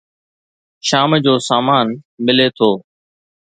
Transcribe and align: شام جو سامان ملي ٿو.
شام 0.87 1.11
جو 1.23 1.33
سامان 1.47 1.87
ملي 2.25 2.47
ٿو. 2.57 2.71